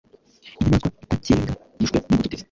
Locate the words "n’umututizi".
1.99-2.39